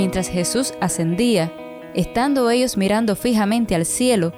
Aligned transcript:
Mientras 0.00 0.30
Jesús 0.30 0.72
ascendía, 0.80 1.52
estando 1.92 2.48
ellos 2.48 2.78
mirando 2.78 3.16
fijamente 3.16 3.74
al 3.74 3.84
cielo, 3.84 4.32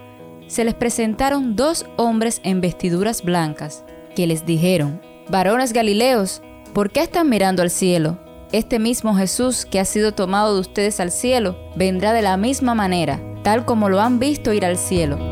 se 0.49 0.65
les 0.65 0.75
presentaron 0.75 1.54
dos 1.54 1.87
hombres 1.96 2.40
en 2.42 2.61
vestiduras 2.61 3.22
blancas, 3.22 3.85
que 4.17 4.27
les 4.27 4.45
dijeron, 4.45 5.01
Varones 5.29 5.72
Galileos, 5.72 6.43
¿por 6.72 6.90
qué 6.90 7.03
están 7.03 7.29
mirando 7.29 7.62
al 7.62 7.71
cielo? 7.71 8.19
Este 8.51 8.80
mismo 8.80 9.14
Jesús 9.14 9.65
que 9.65 9.79
ha 9.79 9.85
sido 9.85 10.11
tomado 10.11 10.53
de 10.54 10.62
ustedes 10.62 10.98
al 10.98 11.12
cielo, 11.12 11.56
vendrá 11.76 12.13
de 12.13 12.22
la 12.22 12.37
misma 12.37 12.74
manera, 12.74 13.21
tal 13.44 13.65
como 13.65 13.88
lo 13.88 14.01
han 14.01 14.19
visto 14.19 14.53
ir 14.53 14.67
al 14.67 14.76
cielo. 14.76 15.31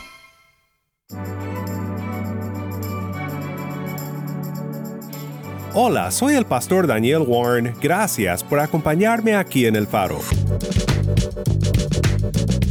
Hola, 5.73 6.11
soy 6.11 6.33
el 6.33 6.45
pastor 6.45 6.85
Daniel 6.85 7.23
Warren. 7.25 7.73
Gracias 7.81 8.43
por 8.43 8.59
acompañarme 8.59 9.35
aquí 9.35 9.65
en 9.65 9.77
El 9.77 9.87
Faro. 9.87 10.19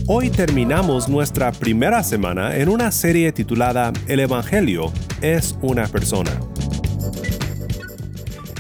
Hoy 0.07 0.29
terminamos 0.29 1.09
nuestra 1.09 1.51
primera 1.51 2.03
semana 2.03 2.55
en 2.59 2.69
una 2.69 2.93
serie 2.93 3.33
titulada 3.33 3.95
El 4.07 4.21
Evangelio 4.21 4.93
es 5.23 5.57
una 5.63 5.87
persona. 5.87 6.31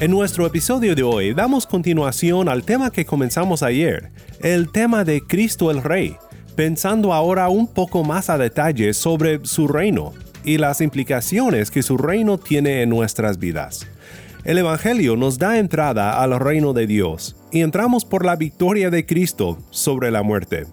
En 0.00 0.10
nuestro 0.10 0.46
episodio 0.46 0.94
de 0.94 1.02
hoy 1.02 1.34
damos 1.34 1.66
continuación 1.66 2.48
al 2.48 2.62
tema 2.62 2.90
que 2.90 3.04
comenzamos 3.04 3.62
ayer, 3.62 4.10
el 4.40 4.72
tema 4.72 5.04
de 5.04 5.20
Cristo 5.20 5.70
el 5.70 5.82
Rey, 5.82 6.16
pensando 6.56 7.12
ahora 7.12 7.50
un 7.50 7.68
poco 7.68 8.04
más 8.04 8.30
a 8.30 8.38
detalle 8.38 8.94
sobre 8.94 9.44
su 9.44 9.68
reino 9.68 10.14
y 10.44 10.56
las 10.56 10.80
implicaciones 10.80 11.70
que 11.70 11.82
su 11.82 11.98
reino 11.98 12.38
tiene 12.38 12.80
en 12.80 12.88
nuestras 12.88 13.38
vidas. 13.38 13.86
El 14.42 14.56
Evangelio 14.56 15.16
nos 15.16 15.38
da 15.38 15.58
entrada 15.58 16.22
al 16.22 16.38
reino 16.40 16.72
de 16.72 16.86
Dios 16.86 17.36
y 17.52 17.60
entramos 17.60 18.06
por 18.06 18.24
la 18.24 18.36
victoria 18.36 18.88
de 18.88 19.04
Cristo 19.04 19.58
sobre 19.68 20.10
la 20.10 20.22
muerte. 20.22 20.66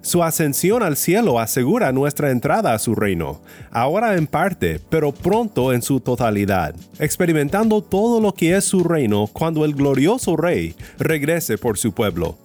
Su 0.00 0.24
ascensión 0.24 0.82
al 0.82 0.96
cielo 0.96 1.38
asegura 1.38 1.92
nuestra 1.92 2.32
entrada 2.32 2.74
a 2.74 2.80
su 2.80 2.96
reino, 2.96 3.40
ahora 3.70 4.16
en 4.16 4.26
parte, 4.26 4.80
pero 4.90 5.12
pronto 5.12 5.72
en 5.72 5.82
su 5.82 6.00
totalidad, 6.00 6.74
experimentando 6.98 7.80
todo 7.80 8.20
lo 8.20 8.34
que 8.34 8.56
es 8.56 8.64
su 8.64 8.82
reino 8.82 9.28
cuando 9.32 9.64
el 9.64 9.74
glorioso 9.74 10.36
Rey 10.36 10.74
regrese 10.98 11.58
por 11.58 11.78
su 11.78 11.92
pueblo. 11.92 12.36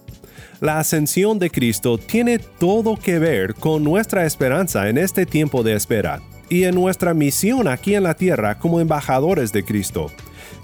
La 0.60 0.78
ascensión 0.78 1.40
de 1.40 1.50
Cristo 1.50 1.98
tiene 1.98 2.38
todo 2.38 2.98
que 2.98 3.18
ver 3.18 3.56
con 3.56 3.84
nuestra 3.84 4.28
esperanza 4.28 4.90
en 4.90 5.00
este 5.00 5.26
tiempo 5.26 5.64
de 5.64 5.74
espera 5.74 6.22
y 6.50 6.66
en 6.66 6.76
nuestra 6.76 7.16
misión 7.16 7.68
aquí 7.68 7.96
en 7.96 8.04
la 8.04 8.14
tierra 8.14 8.60
como 8.60 8.80
embajadores 8.80 9.52
de 9.52 9.64
Cristo. 9.64 10.12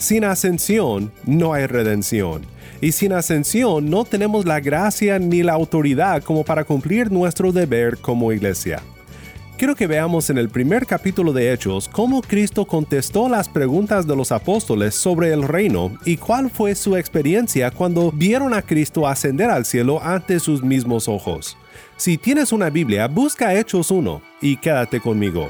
Sin 0.03 0.25
ascensión 0.25 1.13
no 1.25 1.53
hay 1.53 1.65
redención. 1.65 2.41
Y 2.81 2.91
sin 2.91 3.13
ascensión 3.13 3.89
no 3.89 4.03
tenemos 4.03 4.45
la 4.45 4.59
gracia 4.59 5.17
ni 5.17 5.43
la 5.43 5.53
autoridad 5.53 6.21
como 6.23 6.43
para 6.43 6.65
cumplir 6.65 7.09
nuestro 7.09 7.53
deber 7.53 7.97
como 7.99 8.33
iglesia. 8.33 8.81
Quiero 9.57 9.75
que 9.75 9.87
veamos 9.87 10.29
en 10.29 10.37
el 10.37 10.49
primer 10.49 10.85
capítulo 10.85 11.31
de 11.31 11.53
Hechos 11.53 11.87
cómo 11.87 12.21
Cristo 12.21 12.65
contestó 12.65 13.29
las 13.29 13.47
preguntas 13.47 14.05
de 14.05 14.17
los 14.17 14.33
apóstoles 14.33 14.93
sobre 14.93 15.31
el 15.31 15.41
reino 15.41 15.93
y 16.03 16.17
cuál 16.17 16.49
fue 16.49 16.75
su 16.75 16.97
experiencia 16.97 17.71
cuando 17.71 18.11
vieron 18.11 18.53
a 18.53 18.61
Cristo 18.61 19.07
ascender 19.07 19.49
al 19.49 19.63
cielo 19.63 20.03
ante 20.03 20.41
sus 20.41 20.61
mismos 20.61 21.07
ojos. 21.07 21.55
Si 21.95 22.17
tienes 22.17 22.51
una 22.51 22.69
Biblia, 22.69 23.07
busca 23.07 23.57
Hechos 23.57 23.89
1 23.89 24.21
y 24.41 24.57
quédate 24.57 24.99
conmigo. 24.99 25.49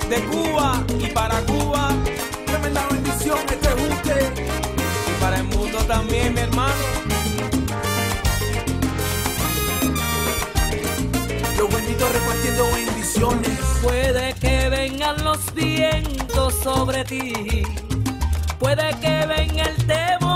De 0.09 0.21
Cuba 0.23 0.83
y 0.99 1.07
para 1.07 1.41
Cuba. 1.41 1.89
Tremenda 2.45 2.85
bendición 2.87 3.39
este 3.49 3.69
junte 3.69 4.33
y 5.07 5.21
para 5.21 5.37
el 5.37 5.43
mundo 5.45 5.77
también, 5.79 6.33
mi 6.33 6.39
hermano. 6.41 6.73
Los 11.57 11.73
benditos 11.73 12.13
repartiendo 12.13 12.65
bendiciones. 12.73 13.59
Puede 13.81 14.33
que 14.35 14.69
vengan 14.69 15.23
los 15.23 15.53
vientos 15.53 16.53
sobre 16.63 17.03
ti, 17.03 17.63
puede 18.59 18.89
que 19.01 19.25
venga 19.25 19.63
el 19.63 19.87
temor. 19.87 20.26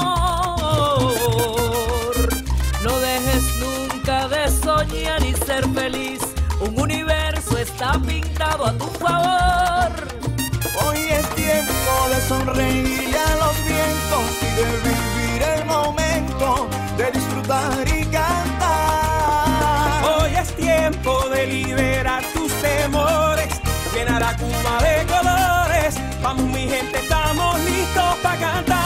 Está 7.91 8.07
pintado 8.07 8.65
a 8.65 8.73
tu 8.73 8.85
favor. 8.85 9.91
Hoy 10.85 10.97
es 11.09 11.27
tiempo 11.35 12.09
de 12.09 12.21
sonreír 12.27 13.15
a 13.17 13.35
los 13.35 13.55
vientos 13.65 14.25
y 14.41 14.45
de 14.55 14.65
vivir 14.87 15.43
el 15.43 15.65
momento, 15.65 16.69
de 16.97 17.11
disfrutar 17.11 17.87
y 17.87 18.05
cantar. 18.05 20.03
Hoy 20.03 20.35
es 20.35 20.55
tiempo 20.55 21.29
de 21.29 21.47
liberar 21.47 22.23
tus 22.33 22.51
temores, 22.61 23.61
llenar 23.93 24.23
a 24.23 24.35
Cuba 24.37 24.81
de 24.81 25.05
colores. 25.07 25.95
Vamos 26.21 26.45
mi 26.45 26.67
gente, 26.67 26.97
estamos 26.97 27.59
listos 27.59 28.15
para 28.23 28.37
cantar. 28.37 28.80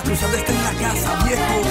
La 0.00 0.06
cruzada 0.06 0.34
está 0.34 0.50
en 0.50 0.64
la 0.64 0.88
casa, 0.88 1.24
viejo. 1.26 1.69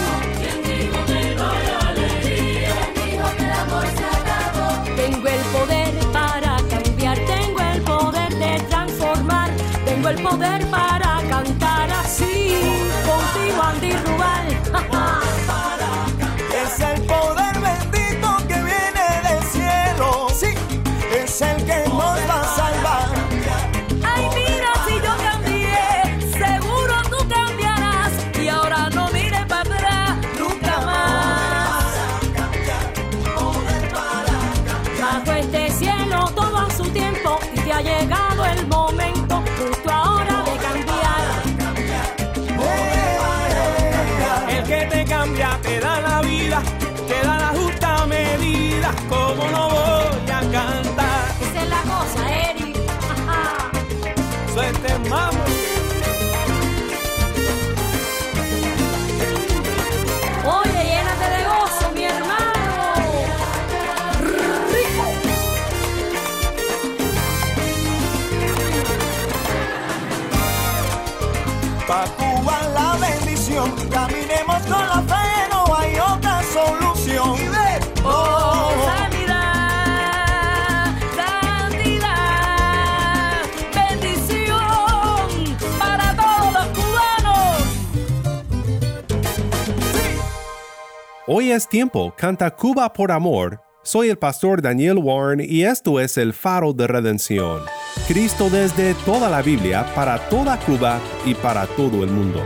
Hoy 91.31 91.51
es 91.51 91.69
tiempo, 91.69 92.11
canta 92.17 92.49
Cuba 92.49 92.91
por 92.91 93.11
amor. 93.11 93.61
Soy 93.83 94.09
el 94.09 94.17
pastor 94.17 94.63
Daniel 94.63 94.97
Warren 94.97 95.39
y 95.39 95.61
esto 95.61 95.99
es 95.99 96.17
el 96.17 96.33
faro 96.33 96.73
de 96.73 96.87
redención. 96.87 97.61
Cristo 98.07 98.49
desde 98.49 98.95
toda 99.05 99.29
la 99.29 99.43
Biblia, 99.43 99.85
para 99.93 100.27
toda 100.29 100.57
Cuba 100.57 100.99
y 101.27 101.35
para 101.35 101.67
todo 101.67 102.03
el 102.03 102.09
mundo. 102.09 102.43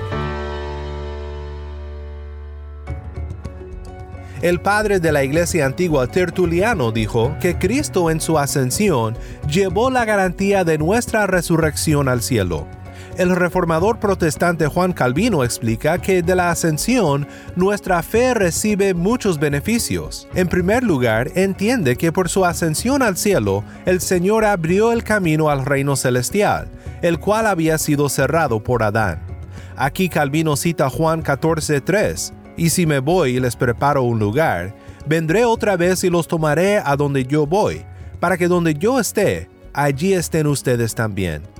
El 4.41 4.59
padre 4.59 4.99
de 4.99 5.13
la 5.13 5.23
iglesia 5.23 5.65
antigua 5.65 6.07
Tertuliano 6.07 6.91
dijo 6.91 7.37
que 7.39 7.57
Cristo 7.57 8.11
en 8.11 8.19
su 8.19 8.37
ascensión 8.37 9.15
llevó 9.47 9.91
la 9.91 10.03
garantía 10.03 10.65
de 10.65 10.77
nuestra 10.77 11.25
resurrección 11.25 12.09
al 12.09 12.21
cielo. 12.21 12.67
El 13.17 13.35
reformador 13.35 13.99
protestante 13.99 14.65
Juan 14.65 14.91
Calvino 14.91 15.43
explica 15.43 15.99
que 15.99 16.23
de 16.23 16.35
la 16.35 16.49
ascensión 16.49 17.27
nuestra 17.55 18.01
fe 18.01 18.33
recibe 18.33 18.95
muchos 18.95 19.39
beneficios. 19.39 20.27
En 20.33 20.47
primer 20.47 20.83
lugar, 20.83 21.29
entiende 21.35 21.95
que 21.95 22.11
por 22.11 22.27
su 22.27 22.43
ascensión 22.43 23.03
al 23.03 23.15
cielo, 23.15 23.63
el 23.85 24.01
Señor 24.01 24.45
abrió 24.45 24.91
el 24.91 25.03
camino 25.03 25.49
al 25.49 25.63
reino 25.63 25.95
celestial, 25.95 26.67
el 27.03 27.19
cual 27.19 27.45
había 27.45 27.77
sido 27.77 28.09
cerrado 28.09 28.63
por 28.63 28.81
Adán. 28.81 29.21
Aquí 29.75 30.09
Calvino 30.09 30.55
cita 30.55 30.89
Juan 30.89 31.21
14:3, 31.21 32.33
y 32.57 32.71
si 32.71 32.87
me 32.87 32.97
voy 32.97 33.37
y 33.37 33.39
les 33.39 33.55
preparo 33.55 34.01
un 34.01 34.17
lugar, 34.17 34.73
vendré 35.05 35.45
otra 35.45 35.77
vez 35.77 36.03
y 36.03 36.09
los 36.09 36.27
tomaré 36.27 36.77
a 36.77 36.95
donde 36.95 37.25
yo 37.25 37.45
voy, 37.45 37.85
para 38.19 38.37
que 38.37 38.47
donde 38.47 38.73
yo 38.73 38.99
esté, 38.99 39.49
allí 39.71 40.13
estén 40.13 40.47
ustedes 40.47 40.95
también. 40.95 41.52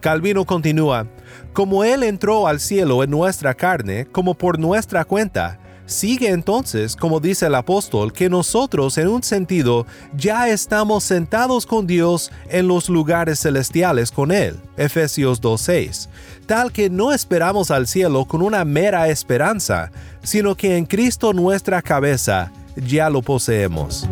Calvino 0.00 0.44
continúa, 0.44 1.06
como 1.52 1.84
Él 1.84 2.02
entró 2.02 2.46
al 2.46 2.60
cielo 2.60 3.02
en 3.02 3.10
nuestra 3.10 3.54
carne, 3.54 4.06
como 4.06 4.34
por 4.34 4.58
nuestra 4.58 5.04
cuenta, 5.04 5.58
sigue 5.88 6.28
entonces, 6.28 6.94
como 6.94 7.18
dice 7.18 7.46
el 7.46 7.54
apóstol, 7.54 8.12
que 8.12 8.28
nosotros 8.28 8.98
en 8.98 9.08
un 9.08 9.22
sentido 9.22 9.86
ya 10.14 10.48
estamos 10.48 11.02
sentados 11.02 11.66
con 11.66 11.86
Dios 11.86 12.30
en 12.48 12.68
los 12.68 12.88
lugares 12.88 13.40
celestiales 13.40 14.12
con 14.12 14.30
Él. 14.30 14.56
Efesios 14.76 15.42
2.6. 15.42 16.08
Tal 16.46 16.72
que 16.72 16.90
no 16.90 17.12
esperamos 17.12 17.70
al 17.70 17.86
cielo 17.86 18.26
con 18.26 18.42
una 18.42 18.64
mera 18.64 19.08
esperanza, 19.08 19.90
sino 20.22 20.54
que 20.54 20.76
en 20.76 20.86
Cristo 20.86 21.32
nuestra 21.32 21.82
cabeza 21.82 22.52
ya 22.76 23.10
lo 23.10 23.22
poseemos. 23.22 24.08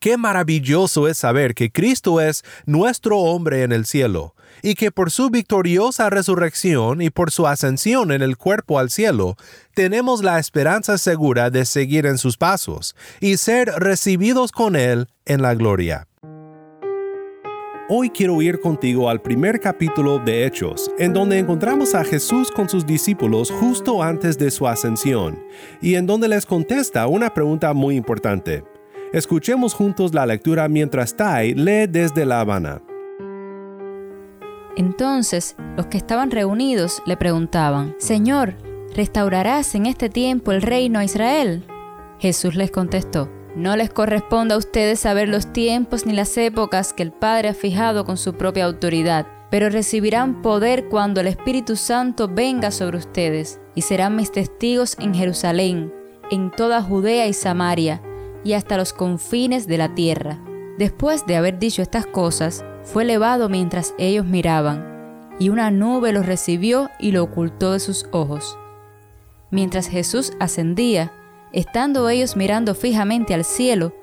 Qué 0.00 0.16
maravilloso 0.16 1.08
es 1.08 1.18
saber 1.18 1.54
que 1.54 1.72
Cristo 1.72 2.20
es 2.20 2.44
nuestro 2.66 3.18
hombre 3.18 3.64
en 3.64 3.72
el 3.72 3.84
cielo, 3.84 4.34
y 4.62 4.74
que 4.74 4.92
por 4.92 5.10
su 5.10 5.28
victoriosa 5.28 6.08
resurrección 6.08 7.02
y 7.02 7.10
por 7.10 7.32
su 7.32 7.46
ascensión 7.46 8.12
en 8.12 8.22
el 8.22 8.36
cuerpo 8.36 8.78
al 8.78 8.90
cielo, 8.90 9.36
tenemos 9.74 10.22
la 10.22 10.38
esperanza 10.38 10.98
segura 10.98 11.50
de 11.50 11.64
seguir 11.64 12.06
en 12.06 12.18
sus 12.18 12.36
pasos 12.36 12.94
y 13.20 13.38
ser 13.38 13.70
recibidos 13.76 14.52
con 14.52 14.76
Él 14.76 15.08
en 15.26 15.42
la 15.42 15.54
gloria. 15.54 16.06
Hoy 17.90 18.10
quiero 18.10 18.40
ir 18.42 18.60
contigo 18.60 19.08
al 19.08 19.22
primer 19.22 19.60
capítulo 19.60 20.18
de 20.18 20.44
Hechos, 20.44 20.90
en 20.98 21.14
donde 21.14 21.38
encontramos 21.38 21.94
a 21.94 22.04
Jesús 22.04 22.50
con 22.50 22.68
sus 22.68 22.86
discípulos 22.86 23.50
justo 23.50 24.02
antes 24.02 24.38
de 24.38 24.50
su 24.50 24.68
ascensión, 24.68 25.42
y 25.80 25.94
en 25.94 26.06
donde 26.06 26.28
les 26.28 26.44
contesta 26.44 27.06
una 27.06 27.32
pregunta 27.32 27.72
muy 27.72 27.96
importante. 27.96 28.62
Escuchemos 29.12 29.72
juntos 29.72 30.12
la 30.12 30.26
lectura 30.26 30.68
mientras 30.68 31.16
Tai 31.16 31.54
lee 31.54 31.86
desde 31.86 32.26
La 32.26 32.40
Habana. 32.40 32.82
Entonces 34.76 35.56
los 35.78 35.86
que 35.86 35.96
estaban 35.96 36.30
reunidos 36.30 37.02
le 37.06 37.16
preguntaban, 37.16 37.94
Señor, 37.98 38.56
¿restaurarás 38.94 39.74
en 39.74 39.86
este 39.86 40.10
tiempo 40.10 40.52
el 40.52 40.60
reino 40.60 40.98
a 40.98 41.04
Israel? 41.04 41.64
Jesús 42.18 42.54
les 42.54 42.70
contestó, 42.70 43.30
No 43.56 43.76
les 43.76 43.88
corresponde 43.88 44.52
a 44.52 44.58
ustedes 44.58 45.00
saber 45.00 45.30
los 45.30 45.54
tiempos 45.54 46.04
ni 46.04 46.12
las 46.12 46.36
épocas 46.36 46.92
que 46.92 47.02
el 47.02 47.12
Padre 47.12 47.48
ha 47.48 47.54
fijado 47.54 48.04
con 48.04 48.18
su 48.18 48.34
propia 48.34 48.66
autoridad, 48.66 49.26
pero 49.50 49.70
recibirán 49.70 50.42
poder 50.42 50.90
cuando 50.90 51.22
el 51.22 51.28
Espíritu 51.28 51.76
Santo 51.76 52.28
venga 52.28 52.70
sobre 52.70 52.98
ustedes, 52.98 53.58
y 53.74 53.80
serán 53.80 54.16
mis 54.16 54.32
testigos 54.32 54.98
en 54.98 55.14
Jerusalén, 55.14 55.94
en 56.30 56.50
toda 56.50 56.82
Judea 56.82 57.26
y 57.26 57.32
Samaria, 57.32 58.02
y 58.44 58.52
hasta 58.54 58.76
los 58.76 58.92
confines 58.92 59.66
de 59.66 59.78
la 59.78 59.94
tierra. 59.94 60.38
Después 60.78 61.26
de 61.26 61.36
haber 61.36 61.58
dicho 61.58 61.82
estas 61.82 62.06
cosas, 62.06 62.64
fue 62.82 63.02
elevado 63.02 63.48
mientras 63.48 63.94
ellos 63.98 64.24
miraban, 64.24 65.34
y 65.38 65.48
una 65.48 65.70
nube 65.70 66.12
los 66.12 66.26
recibió 66.26 66.90
y 66.98 67.12
lo 67.12 67.24
ocultó 67.24 67.72
de 67.72 67.80
sus 67.80 68.06
ojos. 68.12 68.56
Mientras 69.50 69.88
Jesús 69.88 70.32
ascendía, 70.40 71.12
estando 71.52 72.08
ellos 72.08 72.36
mirando 72.36 72.74
fijamente 72.74 73.34
al 73.34 73.44
cielo, 73.44 73.94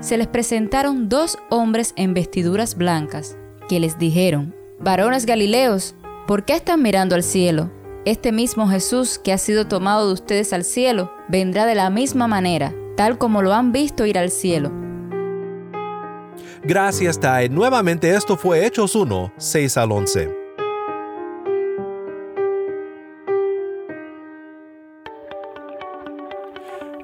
se 0.00 0.16
les 0.16 0.26
presentaron 0.26 1.08
dos 1.08 1.38
hombres 1.50 1.92
en 1.96 2.14
vestiduras 2.14 2.76
blancas, 2.76 3.36
que 3.68 3.80
les 3.80 3.98
dijeron, 3.98 4.54
Varones 4.80 5.26
Galileos, 5.26 5.94
¿por 6.26 6.44
qué 6.44 6.54
están 6.54 6.82
mirando 6.82 7.14
al 7.14 7.22
cielo? 7.22 7.70
Este 8.04 8.32
mismo 8.32 8.68
Jesús 8.68 9.18
que 9.18 9.32
ha 9.32 9.38
sido 9.38 9.66
tomado 9.66 10.08
de 10.08 10.14
ustedes 10.14 10.52
al 10.52 10.64
cielo, 10.64 11.12
vendrá 11.28 11.64
de 11.64 11.74
la 11.74 11.90
misma 11.90 12.26
manera, 12.26 12.74
tal 12.96 13.18
como 13.18 13.42
lo 13.42 13.52
han 13.52 13.72
visto 13.72 14.06
ir 14.06 14.18
al 14.18 14.30
cielo. 14.30 14.72
Gracias, 16.62 17.20
Tai. 17.20 17.48
Nuevamente 17.50 18.14
esto 18.14 18.36
fue 18.36 18.64
Hechos 18.64 18.94
1, 18.94 19.32
6 19.36 19.76
al 19.76 19.92
11. 19.92 20.44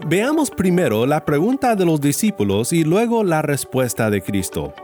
Veamos 0.07 0.51
primero 0.51 1.07
la 1.07 1.25
pregunta 1.25 1.77
de 1.77 1.85
los 1.85 2.01
discípulos 2.01 2.73
y 2.73 2.83
luego 2.85 3.23
la 3.23 3.43
respuesta 3.43 4.11
de 4.11 4.23
Cristo. 4.23 4.75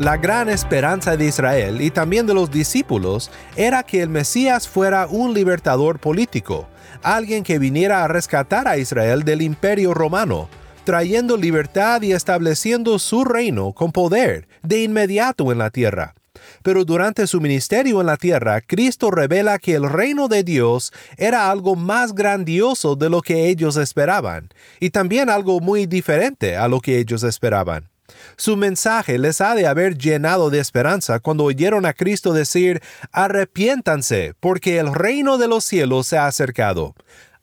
La 0.00 0.16
gran 0.16 0.48
esperanza 0.48 1.14
de 1.14 1.26
Israel 1.26 1.82
y 1.82 1.90
también 1.90 2.26
de 2.26 2.32
los 2.32 2.50
discípulos 2.50 3.30
era 3.54 3.82
que 3.82 4.00
el 4.00 4.08
Mesías 4.08 4.66
fuera 4.66 5.06
un 5.06 5.34
libertador 5.34 5.98
político, 5.98 6.66
alguien 7.02 7.44
que 7.44 7.58
viniera 7.58 8.02
a 8.02 8.08
rescatar 8.08 8.66
a 8.66 8.78
Israel 8.78 9.24
del 9.24 9.42
imperio 9.42 9.92
romano, 9.92 10.48
trayendo 10.84 11.36
libertad 11.36 12.00
y 12.00 12.12
estableciendo 12.12 12.98
su 12.98 13.24
reino 13.26 13.74
con 13.74 13.92
poder 13.92 14.48
de 14.62 14.82
inmediato 14.84 15.52
en 15.52 15.58
la 15.58 15.68
tierra. 15.68 16.14
Pero 16.62 16.86
durante 16.86 17.26
su 17.26 17.38
ministerio 17.42 18.00
en 18.00 18.06
la 18.06 18.16
tierra, 18.16 18.62
Cristo 18.62 19.10
revela 19.10 19.58
que 19.58 19.74
el 19.74 19.86
reino 19.86 20.28
de 20.28 20.44
Dios 20.44 20.94
era 21.18 21.50
algo 21.50 21.76
más 21.76 22.14
grandioso 22.14 22.96
de 22.96 23.10
lo 23.10 23.20
que 23.20 23.50
ellos 23.50 23.76
esperaban, 23.76 24.48
y 24.80 24.88
también 24.88 25.28
algo 25.28 25.60
muy 25.60 25.84
diferente 25.84 26.56
a 26.56 26.68
lo 26.68 26.80
que 26.80 26.98
ellos 26.98 27.22
esperaban. 27.22 27.90
Su 28.36 28.56
mensaje 28.56 29.18
les 29.18 29.40
ha 29.40 29.54
de 29.54 29.66
haber 29.66 29.96
llenado 29.96 30.50
de 30.50 30.58
esperanza 30.60 31.20
cuando 31.20 31.44
oyeron 31.44 31.86
a 31.86 31.92
Cristo 31.92 32.32
decir, 32.32 32.80
arrepiéntanse, 33.12 34.34
porque 34.40 34.78
el 34.78 34.94
reino 34.94 35.38
de 35.38 35.48
los 35.48 35.64
cielos 35.64 36.06
se 36.06 36.18
ha 36.18 36.26
acercado. 36.26 36.94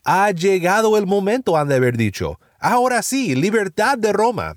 Ha 0.03 0.31
llegado 0.31 0.97
el 0.97 1.05
momento, 1.05 1.57
han 1.57 1.67
de 1.67 1.75
haber 1.75 1.97
dicho. 1.97 2.39
Ahora 2.59 3.01
sí, 3.01 3.35
libertad 3.35 3.97
de 3.97 4.13
Roma. 4.13 4.55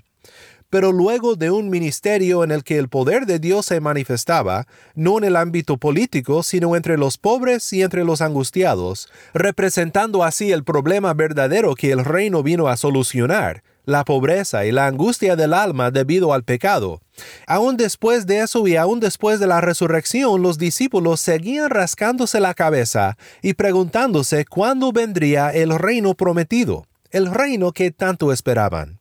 Pero 0.71 0.93
luego 0.93 1.35
de 1.35 1.51
un 1.51 1.69
ministerio 1.69 2.45
en 2.45 2.53
el 2.53 2.63
que 2.63 2.79
el 2.79 2.89
poder 2.89 3.27
de 3.27 3.41
Dios 3.41 3.67
se 3.67 3.81
manifestaba, 3.81 4.69
no 4.95 5.19
en 5.19 5.25
el 5.25 5.35
ámbito 5.35 5.77
político, 5.77 6.45
sino 6.45 6.77
entre 6.77 6.97
los 6.97 7.19
pobres 7.19 7.73
y 7.73 7.83
entre 7.83 8.05
los 8.05 8.21
angustiados, 8.21 9.09
representando 9.35 10.23
así 10.23 10.53
el 10.53 10.63
problema 10.63 11.13
verdadero 11.13 11.75
que 11.75 11.91
el 11.91 12.05
reino 12.05 12.45
vino 12.45 12.69
a 12.69 12.77
solucionar, 12.77 13.65
la 13.91 14.05
pobreza 14.05 14.65
y 14.65 14.73
la 14.73 14.87
angustia 14.87 15.37
del 15.37 15.53
alma 15.53 15.91
debido 15.91 16.33
al 16.33 16.45
pecado. 16.45 17.01
Aún 17.47 17.77
después 17.77 18.27
de 18.27 18.41
eso 18.41 18.67
y 18.67 18.77
aún 18.77 19.01
después 19.01 19.41
de 19.41 19.47
la 19.47 19.61
resurrección, 19.61 20.43
los 20.43 20.57
discípulos 20.57 21.21
seguían 21.21 21.69
rascándose 21.69 22.41
la 22.41 22.55
cabeza 22.55 23.19
y 23.43 23.55
preguntándose 23.55 24.45
cuándo 24.45 24.93
vendría 24.93 25.51
el 25.51 25.77
reino 25.79 26.15
prometido, 26.15 26.87
el 27.11 27.33
reino 27.33 27.73
que 27.73 27.91
tanto 27.91 28.33
esperaban. 28.33 29.01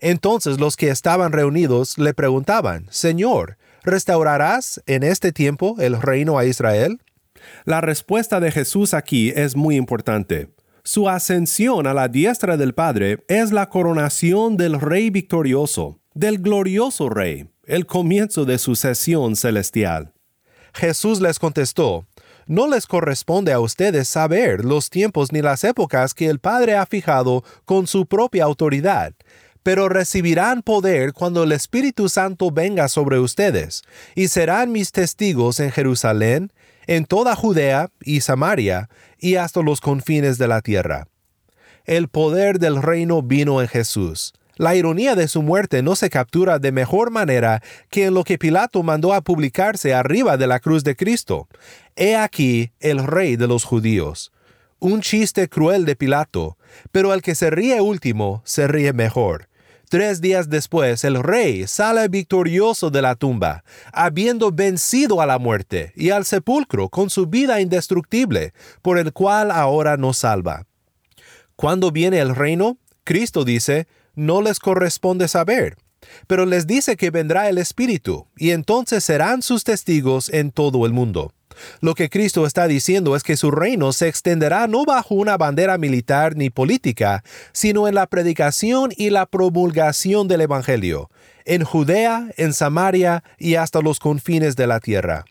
Entonces 0.00 0.58
los 0.58 0.76
que 0.76 0.88
estaban 0.88 1.32
reunidos 1.32 1.98
le 1.98 2.14
preguntaban, 2.14 2.86
Señor, 2.90 3.58
¿restaurarás 3.84 4.82
en 4.86 5.02
este 5.02 5.32
tiempo 5.32 5.76
el 5.78 6.00
reino 6.00 6.38
a 6.38 6.44
Israel? 6.44 7.00
La 7.64 7.80
respuesta 7.80 8.40
de 8.40 8.50
Jesús 8.50 8.94
aquí 8.94 9.32
es 9.34 9.56
muy 9.56 9.76
importante. 9.76 10.48
Su 10.84 11.08
ascensión 11.08 11.86
a 11.86 11.94
la 11.94 12.08
diestra 12.08 12.56
del 12.56 12.74
Padre 12.74 13.22
es 13.28 13.52
la 13.52 13.68
coronación 13.68 14.56
del 14.56 14.80
Rey 14.80 15.10
victorioso, 15.10 16.00
del 16.12 16.38
glorioso 16.38 17.08
Rey, 17.08 17.48
el 17.66 17.86
comienzo 17.86 18.44
de 18.44 18.58
su 18.58 18.74
sesión 18.74 19.36
celestial. 19.36 20.12
Jesús 20.74 21.20
les 21.20 21.38
contestó, 21.38 22.08
No 22.46 22.66
les 22.66 22.88
corresponde 22.88 23.52
a 23.52 23.60
ustedes 23.60 24.08
saber 24.08 24.64
los 24.64 24.90
tiempos 24.90 25.30
ni 25.30 25.40
las 25.40 25.62
épocas 25.62 26.14
que 26.14 26.28
el 26.28 26.40
Padre 26.40 26.74
ha 26.74 26.84
fijado 26.84 27.44
con 27.64 27.86
su 27.86 28.06
propia 28.06 28.42
autoridad, 28.42 29.14
pero 29.62 29.88
recibirán 29.88 30.62
poder 30.62 31.12
cuando 31.12 31.44
el 31.44 31.52
Espíritu 31.52 32.08
Santo 32.08 32.50
venga 32.50 32.88
sobre 32.88 33.20
ustedes, 33.20 33.82
y 34.16 34.26
serán 34.26 34.72
mis 34.72 34.90
testigos 34.90 35.60
en 35.60 35.70
Jerusalén, 35.70 36.52
en 36.86 37.04
toda 37.04 37.36
Judea 37.36 37.90
y 38.00 38.20
Samaria, 38.20 38.88
y 39.18 39.36
hasta 39.36 39.62
los 39.62 39.80
confines 39.80 40.38
de 40.38 40.48
la 40.48 40.60
tierra. 40.60 41.08
El 41.84 42.08
poder 42.08 42.58
del 42.58 42.82
reino 42.82 43.22
vino 43.22 43.60
en 43.60 43.68
Jesús. 43.68 44.32
La 44.56 44.74
ironía 44.74 45.14
de 45.14 45.28
su 45.28 45.42
muerte 45.42 45.82
no 45.82 45.96
se 45.96 46.10
captura 46.10 46.58
de 46.58 46.72
mejor 46.72 47.10
manera 47.10 47.62
que 47.90 48.06
en 48.06 48.14
lo 48.14 48.22
que 48.22 48.38
Pilato 48.38 48.82
mandó 48.82 49.14
a 49.14 49.22
publicarse 49.22 49.94
arriba 49.94 50.36
de 50.36 50.46
la 50.46 50.60
cruz 50.60 50.84
de 50.84 50.94
Cristo. 50.94 51.48
He 51.96 52.16
aquí 52.16 52.72
el 52.78 53.04
rey 53.04 53.36
de 53.36 53.48
los 53.48 53.64
judíos. 53.64 54.30
Un 54.78 55.00
chiste 55.00 55.48
cruel 55.48 55.84
de 55.84 55.96
Pilato, 55.96 56.58
pero 56.90 57.14
el 57.14 57.22
que 57.22 57.34
se 57.34 57.50
ríe 57.50 57.80
último 57.80 58.42
se 58.44 58.68
ríe 58.68 58.92
mejor. 58.92 59.48
Tres 59.92 60.22
días 60.22 60.48
después, 60.48 61.04
el 61.04 61.22
rey 61.22 61.66
sale 61.66 62.08
victorioso 62.08 62.88
de 62.88 63.02
la 63.02 63.14
tumba, 63.14 63.62
habiendo 63.92 64.50
vencido 64.50 65.20
a 65.20 65.26
la 65.26 65.38
muerte 65.38 65.92
y 65.94 66.08
al 66.08 66.24
sepulcro 66.24 66.88
con 66.88 67.10
su 67.10 67.26
vida 67.26 67.60
indestructible, 67.60 68.54
por 68.80 68.96
el 68.96 69.12
cual 69.12 69.50
ahora 69.50 69.98
nos 69.98 70.16
salva. 70.16 70.66
Cuando 71.56 71.92
viene 71.92 72.20
el 72.20 72.34
reino, 72.34 72.78
Cristo 73.04 73.44
dice, 73.44 73.86
no 74.14 74.40
les 74.40 74.60
corresponde 74.60 75.28
saber, 75.28 75.76
pero 76.26 76.46
les 76.46 76.66
dice 76.66 76.96
que 76.96 77.10
vendrá 77.10 77.50
el 77.50 77.58
Espíritu, 77.58 78.28
y 78.38 78.52
entonces 78.52 79.04
serán 79.04 79.42
sus 79.42 79.62
testigos 79.62 80.30
en 80.30 80.52
todo 80.52 80.86
el 80.86 80.94
mundo. 80.94 81.34
Lo 81.80 81.94
que 81.94 82.10
Cristo 82.10 82.46
está 82.46 82.66
diciendo 82.66 83.16
es 83.16 83.22
que 83.22 83.36
su 83.36 83.50
reino 83.50 83.92
se 83.92 84.08
extenderá 84.08 84.66
no 84.66 84.84
bajo 84.84 85.14
una 85.14 85.36
bandera 85.36 85.78
militar 85.78 86.36
ni 86.36 86.50
política, 86.50 87.22
sino 87.52 87.88
en 87.88 87.94
la 87.94 88.06
predicación 88.06 88.90
y 88.96 89.10
la 89.10 89.26
promulgación 89.26 90.28
del 90.28 90.42
Evangelio, 90.42 91.10
en 91.44 91.64
Judea, 91.64 92.28
en 92.36 92.52
Samaria 92.52 93.24
y 93.38 93.56
hasta 93.56 93.80
los 93.80 93.98
confines 93.98 94.56
de 94.56 94.66
la 94.66 94.80
tierra. 94.80 95.24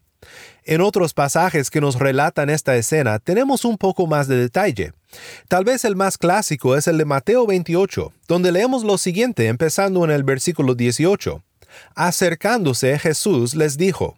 En 0.64 0.82
otros 0.82 1.14
pasajes 1.14 1.72
que 1.72 1.82
nos 1.82 1.98
relatan 1.98 2.50
esta 2.50 2.76
escena 2.76 3.20
tenemos 3.20 3.66
un 3.66 3.78
poco 3.78 4.06
más 4.06 4.28
de 4.28 4.36
detalle. 4.36 4.94
Tal 5.48 5.64
vez 5.64 5.84
el 5.86 5.96
más 5.96 6.18
clásico 6.18 6.78
es 6.78 6.88
el 6.88 6.98
de 7.00 7.06
Mateo 7.06 7.48
28, 7.48 8.14
donde 8.28 8.52
leemos 8.52 8.84
lo 8.84 8.98
siguiente 8.98 9.48
empezando 9.48 10.04
en 10.06 10.12
el 10.12 10.24
versículo 10.24 10.76
18. 10.76 11.42
Acercándose 11.96 13.00
Jesús 13.00 13.56
les 13.56 13.78
dijo, 13.78 14.18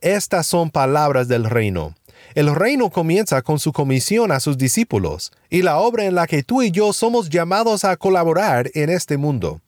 Estas 0.00 0.46
son 0.46 0.70
palabras 0.70 1.28
del 1.28 1.44
reino. 1.44 1.94
El 2.34 2.54
reino 2.54 2.90
comienza 2.90 3.40
con 3.42 3.58
su 3.58 3.72
comisión 3.72 4.30
a 4.30 4.40
sus 4.40 4.58
discípulos 4.58 5.32
y 5.48 5.62
la 5.62 5.78
obra 5.78 6.04
en 6.04 6.14
la 6.14 6.26
que 6.26 6.42
tú 6.42 6.62
y 6.62 6.70
yo 6.70 6.92
somos 6.92 7.30
llamados 7.30 7.84
a 7.84 7.96
colaborar 7.96 8.70
en 8.74 8.90
este 8.90 9.16
mundo. 9.16 9.60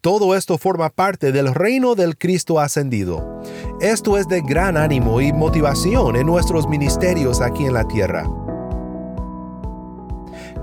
Todo 0.00 0.34
esto 0.34 0.56
forma 0.56 0.88
parte 0.88 1.32
del 1.32 1.54
reino 1.54 1.94
del 1.94 2.16
Cristo 2.16 2.60
ascendido. 2.60 3.42
Esto 3.80 4.16
es 4.16 4.28
de 4.28 4.40
gran 4.40 4.76
ánimo 4.76 5.20
y 5.20 5.32
motivación 5.32 6.16
en 6.16 6.26
nuestros 6.26 6.68
ministerios 6.68 7.40
aquí 7.40 7.64
en 7.64 7.74
la 7.74 7.86
tierra. 7.86 8.26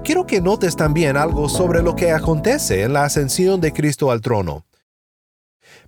Quiero 0.03 0.25
que 0.25 0.41
notes 0.41 0.75
también 0.75 1.17
algo 1.17 1.50
sobre 1.50 1.82
lo 1.82 1.96
que 1.96 2.12
acontece 2.12 2.82
en 2.82 2.93
la 2.93 3.05
ascensión 3.05 3.62
de 3.62 3.74
Cristo 3.74 4.12
al 4.12 4.22
trono. 4.22 4.65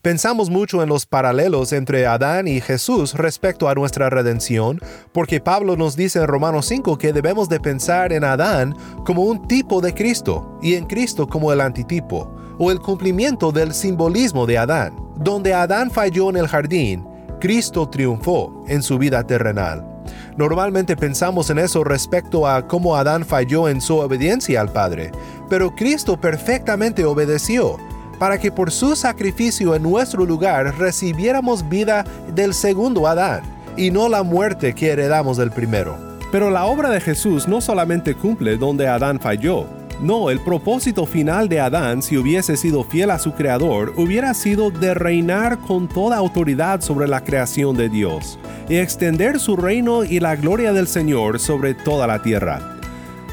Pensamos 0.06 0.52
mucho 0.52 0.84
en 0.84 0.90
los 0.90 1.08
paralelos 1.08 1.74
entre 1.74 2.06
Adán 2.06 2.48
y 2.48 2.62
Jesús 2.62 3.16
respecto 3.16 3.68
a 3.68 3.74
nuestra 3.74 4.08
redención, 4.08 4.80
porque 5.12 5.40
Pablo 5.40 5.78
nos 5.78 5.96
dice 5.96 6.20
en 6.20 6.28
Romanos 6.28 6.68
5 6.68 7.00
que 7.00 7.12
debemos 7.12 7.50
de 7.50 7.60
pensar 7.60 8.14
en 8.14 8.24
Adán 8.24 8.76
como 9.04 9.24
un 9.24 9.48
tipo 9.48 9.82
de 9.82 9.96
Cristo 9.96 10.60
y 10.62 10.76
en 10.76 10.86
Cristo 10.86 11.26
como 11.26 11.52
el 11.52 11.60
antitipo, 11.60 12.32
o 12.60 12.70
el 12.70 12.82
cumplimiento 12.82 13.52
del 13.52 13.74
simbolismo 13.74 14.46
de 14.46 14.60
Adán. 14.60 14.96
Donde 15.16 15.56
Adán 15.56 15.90
falló 15.90 16.30
en 16.30 16.38
el 16.38 16.48
jardín, 16.48 17.04
Cristo 17.40 17.90
triunfó 17.90 18.64
en 18.68 18.84
su 18.84 19.00
vida 19.00 19.26
terrenal. 19.26 20.04
Normalmente 20.38 20.96
pensamos 20.96 21.50
en 21.50 21.58
eso 21.58 21.84
respecto 21.84 22.48
a 22.48 22.68
cómo 22.68 22.96
Adán 22.96 23.26
falló 23.26 23.68
en 23.68 23.82
su 23.82 23.98
obediencia 23.98 24.62
al 24.62 24.72
Padre, 24.72 25.12
pero 25.50 25.74
Cristo 25.74 26.22
perfectamente 26.22 27.06
obedeció 27.06 27.80
para 28.20 28.38
que 28.40 28.52
por 28.52 28.72
su 28.72 28.96
sacrificio 28.96 29.76
en 29.76 29.84
nuestro 29.84 30.26
lugar 30.26 30.78
recibiéramos 30.78 31.68
vida 31.68 32.06
del 32.34 32.54
segundo 32.54 33.08
Adán, 33.08 33.42
y 33.78 33.92
no 33.92 34.10
la 34.10 34.24
muerte 34.24 34.74
que 34.74 34.92
heredamos 34.92 35.38
del 35.38 35.52
primero. 35.52 35.98
Pero 36.32 36.50
la 36.50 36.66
obra 36.66 36.90
de 36.90 37.02
Jesús 37.02 37.48
no 37.48 37.62
solamente 37.62 38.16
cumple 38.16 38.58
donde 38.58 38.88
Adán 38.88 39.20
falló, 39.20 39.68
no, 40.02 40.30
el 40.30 40.42
propósito 40.42 41.06
final 41.06 41.48
de 41.48 41.62
Adán, 41.62 42.02
si 42.02 42.18
hubiese 42.18 42.58
sido 42.58 42.84
fiel 42.84 43.12
a 43.12 43.20
su 43.20 43.32
Creador, 43.32 43.94
hubiera 43.96 44.34
sido 44.34 44.70
de 44.70 44.94
reinar 44.94 45.60
con 45.60 45.88
toda 45.88 46.18
autoridad 46.18 46.82
sobre 46.82 47.08
la 47.08 47.24
creación 47.24 47.78
de 47.78 47.88
Dios 47.88 48.38
y 48.68 48.76
extender 48.76 49.40
su 49.40 49.56
reino 49.56 50.04
y 50.04 50.20
la 50.20 50.36
gloria 50.36 50.74
del 50.74 50.88
Señor 50.88 51.40
sobre 51.40 51.76
toda 51.76 52.08
la 52.08 52.22
tierra. 52.22 52.78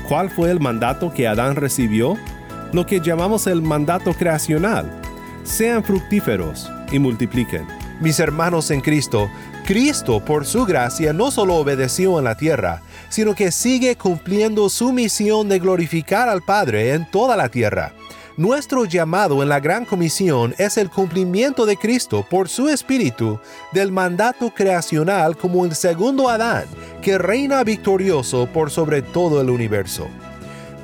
¿Cuál 0.09 0.31
fue 0.31 0.51
el 0.53 0.61
mandato 0.61 1.13
que 1.13 1.27
Adán 1.27 1.57
recibió? 1.57 2.17
Lo 2.73 2.87
que 2.87 3.01
llamamos 3.01 3.47
el 3.47 3.63
mandato 3.63 4.13
creacional. 4.15 4.91
Sean 5.45 5.85
fructíferos 5.85 6.71
y 6.91 6.99
multipliquen. 6.99 7.67
Mis 8.01 8.19
hermanos 8.19 8.71
en 8.71 8.81
Cristo, 8.81 9.31
Cristo 9.65 10.25
por 10.25 10.45
su 10.45 10.65
gracia 10.65 11.13
no 11.13 11.31
solo 11.31 11.55
obedeció 11.55 12.19
en 12.19 12.25
la 12.25 12.37
tierra, 12.37 12.83
sino 13.09 13.35
que 13.35 13.53
sigue 13.53 13.97
cumpliendo 13.97 14.69
su 14.69 14.93
misión 14.93 15.49
de 15.49 15.59
glorificar 15.59 16.29
al 16.29 16.43
Padre 16.43 16.95
en 16.95 17.09
toda 17.11 17.37
la 17.37 17.49
tierra. 17.49 17.93
Nuestro 18.37 18.87
llamado 18.87 19.43
en 19.43 19.51
la 19.51 19.61
Gran 19.61 19.85
Comisión 19.85 20.55
es 20.57 20.79
el 20.79 20.89
cumplimiento 20.89 21.67
de 21.67 21.77
Cristo 21.77 22.27
por 22.29 22.49
su 22.49 22.69
Espíritu 22.69 23.39
del 23.73 23.93
mandato 23.93 24.53
creacional 24.55 25.37
como 25.37 25.67
el 25.67 25.75
segundo 25.75 26.31
Adán, 26.31 26.65
que 27.03 27.19
reina 27.19 27.63
victorioso 27.63 28.47
por 28.47 28.71
sobre 28.71 29.03
todo 29.03 29.41
el 29.41 29.51
universo. 29.51 30.09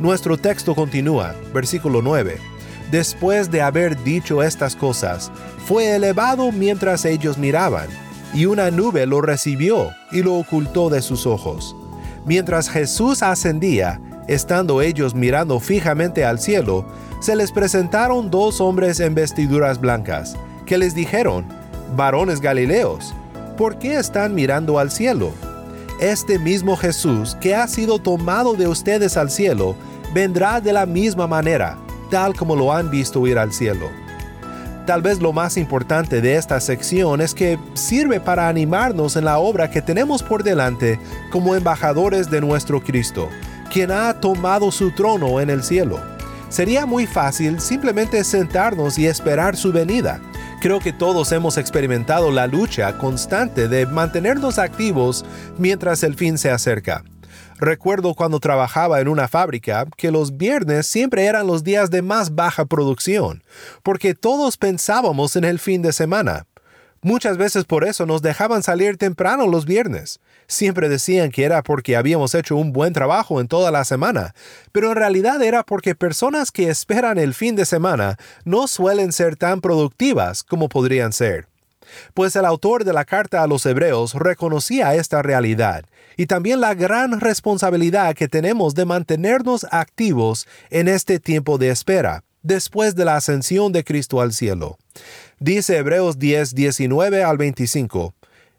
Nuestro 0.01 0.39
texto 0.39 0.77
continúa, 0.77 1.35
versículo 1.53 2.03
9. 2.03 2.39
Después 2.93 3.51
de 3.51 3.63
haber 3.63 4.01
dicho 4.05 4.45
estas 4.45 4.77
cosas, 4.77 5.33
fue 5.67 5.97
elevado 5.97 6.53
mientras 6.53 7.05
ellos 7.05 7.37
miraban, 7.37 7.89
y 8.33 8.47
una 8.47 8.71
nube 8.71 9.07
lo 9.07 9.21
recibió 9.21 9.91
y 10.13 10.23
lo 10.23 10.35
ocultó 10.35 10.89
de 10.89 11.03
sus 11.03 11.27
ojos. 11.27 11.75
Mientras 12.25 12.71
Jesús 12.71 13.25
ascendía, 13.25 14.01
estando 14.29 14.83
ellos 14.83 15.17
mirando 15.17 15.59
fijamente 15.59 16.25
al 16.25 16.39
cielo, 16.39 16.87
se 17.21 17.35
les 17.35 17.51
presentaron 17.51 18.31
dos 18.31 18.61
hombres 18.61 19.01
en 19.01 19.17
vestiduras 19.17 19.81
blancas, 19.81 20.37
que 20.65 20.79
les 20.79 20.95
dijeron, 20.95 21.45
varones 21.97 22.41
Galileos, 22.41 23.15
¿por 23.57 23.81
qué 23.81 23.97
están 23.97 24.35
mirando 24.35 24.79
al 24.79 24.93
cielo? 24.93 25.33
Este 25.99 26.39
mismo 26.39 26.77
Jesús 26.77 27.37
que 27.41 27.55
ha 27.55 27.67
sido 27.67 27.99
tomado 27.99 28.55
de 28.55 28.69
ustedes 28.69 29.17
al 29.17 29.31
cielo, 29.31 29.75
vendrá 30.15 30.61
de 30.61 30.73
la 30.73 30.87
misma 30.87 31.27
manera, 31.27 31.77
tal 32.11 32.35
como 32.35 32.55
lo 32.55 32.73
han 32.73 32.91
visto 32.91 33.27
ir 33.27 33.39
al 33.39 33.53
cielo. 33.53 33.89
Tal 34.87 35.03
vez 35.03 35.21
lo 35.21 35.33
más 35.33 35.57
importante 35.57 36.21
de 36.21 36.37
esta 36.37 36.61
sección 36.61 37.21
es 37.21 37.35
que 37.35 37.59
sirve 37.75 38.21
para 38.21 38.49
animarnos 38.49 39.17
en 39.17 39.25
la 39.25 39.39
obra 39.39 39.71
que 39.71 39.83
tenemos 39.83 40.23
por 40.23 40.43
delante 40.43 40.99
como 41.31 41.55
embajadores 41.55 42.31
de 42.31 42.41
nuestro 42.41 42.81
Cristo, 42.81 43.29
quien 43.73 43.91
ha 43.91 44.15
tomado 44.21 44.71
su 44.71 44.93
trono 44.93 45.41
en 45.41 45.51
el 45.51 45.63
cielo 45.63 46.01
sería 46.49 46.87
muy 46.87 47.07
fácil 47.07 47.61
simplemente 47.61 48.25
sentarnos 48.25 48.99
y 48.99 49.07
esperar 49.07 49.57
su 49.57 49.73
venida. 49.73 50.21
Creo 50.61 50.81
que 50.81 50.93
todos 50.93 51.31
hemos 51.31 51.57
experimentado 51.57 52.33
la 52.33 52.49
lucha 52.49 52.99
constante 52.99 53.69
de 53.69 53.87
mantenernos 53.87 54.59
activos 54.59 55.25
mientras 55.57 56.03
el 56.03 56.17
fin 56.17 56.37
se 56.37 56.51
acerca. 56.51 57.05
Recuerdo 57.61 58.15
cuando 58.15 58.41
trabajaba 58.41 59.01
en 59.01 59.07
una 59.07 59.29
fábrica 59.29 59.87
que 59.97 60.11
los 60.11 60.37
viernes 60.37 60.89
siempre 60.89 61.27
eran 61.27 61.47
los 61.47 61.63
días 61.63 61.91
de 61.91 62.03
más 62.03 62.35
baja 62.35 62.65
producción, 62.65 63.45
porque 63.85 64.15
todos 64.15 64.57
pensábamos 64.57 65.37
en 65.37 65.45
el 65.45 65.61
fin 65.61 65.81
de 65.81 65.93
semana. 65.93 66.48
Muchas 67.03 67.37
veces 67.37 67.65
por 67.65 67.85
eso 67.85 68.07
nos 68.07 68.23
dejaban 68.23 68.63
salir 68.65 68.97
temprano 68.97 69.47
los 69.47 69.67
viernes. 69.67 70.19
Siempre 70.49 70.89
decían 70.89 71.31
que 71.31 71.45
era 71.45 71.63
porque 71.63 71.97
habíamos 71.97 72.35
hecho 72.35 72.57
un 72.57 72.73
buen 72.73 72.93
trabajo 72.93 73.41
en 73.41 73.47
toda 73.47 73.71
la 73.71 73.85
semana, 73.85 74.35
pero 74.73 74.91
en 74.91 74.97
realidad 74.97 75.41
era 75.43 75.63
porque 75.63 75.95
personas 75.95 76.51
que 76.51 76.69
esperan 76.69 77.19
el 77.19 77.35
fin 77.35 77.55
de 77.55 77.67
semana 77.67 78.17
no 78.45 78.67
suelen 78.67 79.13
ser 79.13 79.37
tan 79.37 79.61
productivas 79.61 80.43
como 80.43 80.69
podrían 80.69 81.13
ser. 81.13 81.47
Pues 82.15 82.35
el 82.35 82.45
autor 82.45 82.85
de 82.85 82.93
la 82.93 83.05
carta 83.05 83.43
a 83.43 83.47
los 83.47 83.65
hebreos 83.65 84.15
reconocía 84.15 84.95
esta 84.95 85.23
realidad 85.23 85.85
y 86.17 86.27
también 86.27 86.61
la 86.61 86.75
gran 86.75 87.21
responsabilidad 87.21 88.15
que 88.15 88.29
tenemos 88.29 88.75
de 88.75 88.85
mantenernos 88.85 89.67
activos 89.71 90.49
en 90.71 90.89
este 90.89 91.21
tiempo 91.21 91.59
de 91.59 91.71
espera, 91.71 92.25
después 92.49 92.97
de 92.97 93.05
la 93.05 93.17
ascensión 93.17 93.73
de 93.73 93.85
Cristo 93.85 94.23
al 94.23 94.33
cielo. 94.33 94.79
Dice 95.39 95.77
Hebreos 95.77 96.19
10, 96.19 96.55
19 96.55 97.23
al 97.23 97.37
25. 97.37 98.15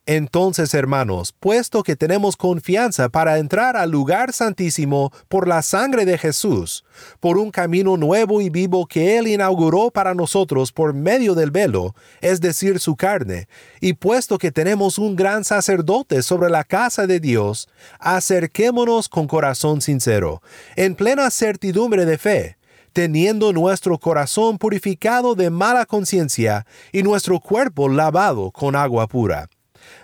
Entonces, 0.06 0.74
hermanos, 0.74 1.34
puesto 1.40 1.84
que 1.84 1.96
tenemos 1.96 2.36
confianza 2.36 3.10
para 3.10 3.38
entrar 3.38 3.78
al 3.78 3.92
lugar 3.92 4.32
santísimo 4.34 5.12
por 5.28 5.48
la 5.48 5.62
sangre 5.62 6.06
de 6.06 6.18
Jesús, 6.18 6.84
por 7.20 7.38
un 7.38 7.52
camino 7.52 7.98
nuevo 7.98 8.42
y 8.42 8.50
vivo 8.50 8.86
que 8.86 9.18
Él 9.18 9.28
inauguró 9.28 9.92
para 9.92 10.14
nosotros 10.16 10.72
por 10.72 10.94
medio 10.94 11.36
del 11.36 11.52
velo, 11.52 11.96
es 12.22 12.42
decir, 12.42 12.80
su 12.80 12.96
carne, 12.96 13.48
y 13.82 13.94
puesto 13.94 14.38
que 14.38 14.52
tenemos 14.52 14.98
un 14.98 15.16
gran 15.16 15.44
sacerdote 15.44 16.24
sobre 16.24 16.50
la 16.50 16.64
casa 16.64 17.06
de 17.06 17.20
Dios, 17.20 17.70
acerquémonos 18.00 19.10
con 19.10 19.28
corazón 19.28 19.82
sincero, 19.82 20.42
en 20.76 20.96
plena 20.96 21.30
certidumbre 21.30 22.06
de 22.06 22.18
fe, 22.18 22.59
teniendo 22.92 23.54
nuestro 23.54 23.98
corazón 23.98 24.58
purificado 24.58 25.36
de 25.36 25.50
mala 25.50 25.86
conciencia 25.86 26.66
y 26.92 27.04
nuestro 27.04 27.40
cuerpo 27.40 27.90
lavado 27.90 28.52
con 28.52 28.76
agua 28.76 29.08
pura. 29.08 29.50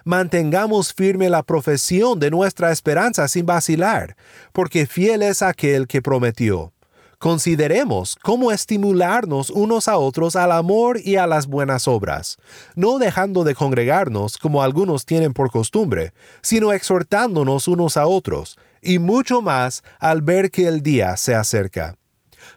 Mantengamos 0.03 0.93
firme 0.93 1.29
la 1.29 1.43
profesión 1.43 2.19
de 2.19 2.31
nuestra 2.31 2.71
esperanza 2.71 3.27
sin 3.27 3.45
vacilar, 3.45 4.15
porque 4.53 4.85
fiel 4.85 5.21
es 5.21 5.41
aquel 5.41 5.87
que 5.87 6.01
prometió. 6.01 6.71
Consideremos 7.17 8.17
cómo 8.21 8.51
estimularnos 8.51 9.49
unos 9.49 9.87
a 9.87 9.97
otros 9.97 10.35
al 10.35 10.51
amor 10.51 10.99
y 11.03 11.15
a 11.15 11.25
las 11.27 11.47
buenas 11.47 11.87
obras, 11.87 12.37
no 12.75 12.99
dejando 12.99 13.43
de 13.43 13.55
congregarnos 13.55 14.37
como 14.37 14.61
algunos 14.61 15.05
tienen 15.05 15.33
por 15.33 15.49
costumbre, 15.49 16.13
sino 16.41 16.73
exhortándonos 16.73 17.67
unos 17.67 17.97
a 17.97 18.05
otros, 18.05 18.57
y 18.81 18.99
mucho 18.99 19.41
más 19.41 19.83
al 19.99 20.21
ver 20.21 20.51
que 20.51 20.67
el 20.67 20.81
día 20.83 21.17
se 21.17 21.33
acerca. 21.33 21.95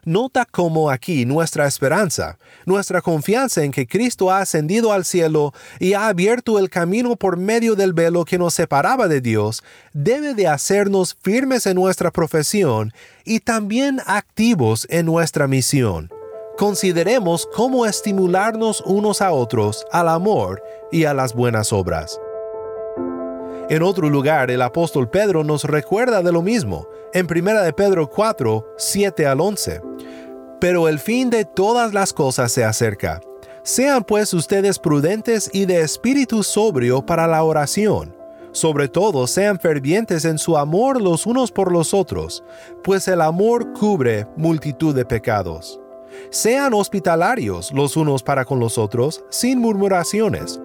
Nota 0.05 0.45
cómo 0.45 0.91
aquí 0.91 1.27
nuestra 1.27 1.67
esperanza, 1.67 2.39
nuestra 2.67 3.01
confianza 3.01 3.63
en 3.65 3.73
que 3.73 3.87
Cristo 3.87 4.31
ha 4.31 4.41
ascendido 4.41 4.93
al 4.93 5.05
cielo 5.05 5.53
y 5.79 5.95
ha 5.95 6.09
abierto 6.09 6.59
el 6.59 6.71
camino 6.71 7.17
por 7.17 7.37
medio 7.37 7.75
del 7.75 7.93
velo 7.93 8.25
que 8.25 8.39
nos 8.39 8.55
separaba 8.55 9.09
de 9.09 9.21
Dios, 9.21 9.63
debe 9.93 10.35
de 10.35 10.49
hacernos 10.49 11.17
firmes 11.21 11.67
en 11.67 11.75
nuestra 11.75 12.11
profesión 12.11 12.93
y 13.25 13.41
también 13.41 14.01
activos 14.07 14.87
en 14.91 15.07
nuestra 15.07 15.47
misión. 15.47 16.11
Consideremos 16.57 17.49
cómo 17.55 17.87
estimularnos 17.87 18.83
unos 18.85 19.23
a 19.23 19.31
otros 19.33 19.87
al 19.93 20.09
amor 20.09 20.63
y 20.91 21.05
a 21.05 21.15
las 21.15 21.35
buenas 21.35 21.73
obras. 21.73 22.19
En 23.71 23.83
otro 23.83 24.09
lugar, 24.09 24.51
el 24.51 24.63
apóstol 24.63 25.11
Pedro 25.11 25.45
nos 25.45 25.65
recuerda 25.65 26.23
de 26.23 26.33
lo 26.33 26.41
mismo, 26.41 26.89
en 27.13 27.27
1 27.31 27.63
de 27.63 27.73
Pedro 27.75 28.09
4, 28.09 28.75
7 28.79 29.27
al 29.27 29.41
11. 29.41 29.88
Pero 30.61 30.89
el 30.89 30.99
fin 30.99 31.31
de 31.31 31.45
todas 31.45 31.95
las 31.95 32.13
cosas 32.13 32.53
se 32.53 32.65
acerca. 32.65 33.21
Sean 33.63 34.05
pues 34.05 34.33
ustedes 34.35 34.79
prudentes 34.79 35.51
y 35.53 35.67
de 35.67 35.81
espíritu 35.83 36.43
sobrio 36.43 37.05
para 37.05 37.27
la 37.27 37.43
oración. 37.43 38.17
Sobre 38.53 38.89
todo 38.89 39.27
sean 39.27 39.59
fervientes 39.59 40.25
en 40.25 40.39
su 40.39 40.57
amor 40.57 41.01
los 41.01 41.27
unos 41.27 41.53
por 41.53 41.71
los 41.71 41.93
otros, 41.93 42.43
pues 42.83 43.07
el 43.09 43.21
amor 43.21 43.73
cubre 43.75 44.27
multitud 44.37 44.95
de 44.95 45.05
pecados. 45.05 45.79
Sean 46.31 46.73
hospitalarios 46.73 47.73
los 47.73 47.97
unos 47.97 48.23
para 48.23 48.45
con 48.45 48.59
los 48.59 48.79
otros, 48.79 49.23
sin 49.29 49.59
murmuraciones 49.61 50.59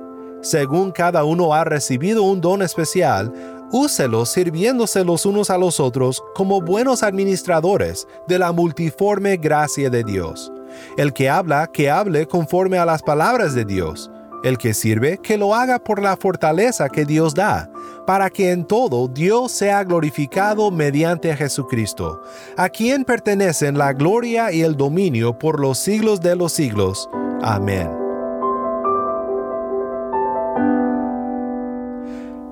según 0.43 0.91
cada 0.91 1.23
uno 1.23 1.53
ha 1.53 1.63
recibido 1.63 2.23
un 2.23 2.41
don 2.41 2.61
especial, 2.61 3.33
úselos 3.73 4.29
sirviéndose 4.29 5.03
los 5.03 5.25
unos 5.25 5.49
a 5.49 5.57
los 5.57 5.79
otros 5.79 6.23
como 6.35 6.61
buenos 6.61 7.03
administradores 7.03 8.07
de 8.27 8.39
la 8.39 8.51
multiforme 8.51 9.35
gracia 9.37 9.89
de 9.89 10.03
Dios. 10.03 10.51
El 10.95 11.11
que 11.11 11.29
habla, 11.29 11.67
que 11.67 11.89
hable 11.89 12.27
conforme 12.27 12.77
a 12.77 12.85
las 12.85 13.01
palabras 13.01 13.55
de 13.55 13.65
Dios. 13.65 14.11
El 14.43 14.57
que 14.57 14.73
sirve, 14.73 15.17
que 15.17 15.37
lo 15.37 15.55
haga 15.55 15.79
por 15.79 16.01
la 16.01 16.17
fortaleza 16.17 16.89
que 16.89 17.05
Dios 17.05 17.33
da, 17.33 17.71
para 18.05 18.29
que 18.29 18.51
en 18.51 18.65
todo 18.65 19.07
Dios 19.07 19.51
sea 19.51 19.83
glorificado 19.83 20.69
mediante 20.69 21.35
Jesucristo, 21.35 22.21
a 22.57 22.69
quien 22.69 23.05
pertenecen 23.05 23.77
la 23.77 23.93
gloria 23.93 24.51
y 24.51 24.61
el 24.61 24.75
dominio 24.75 25.39
por 25.39 25.59
los 25.59 25.79
siglos 25.79 26.19
de 26.19 26.35
los 26.35 26.51
siglos. 26.51 27.09
Amén. 27.41 28.02